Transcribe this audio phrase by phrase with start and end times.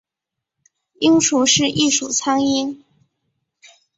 [0.99, 2.79] 蝇属是一属苍蝇。